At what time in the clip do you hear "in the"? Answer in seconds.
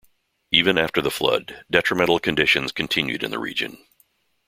3.21-3.37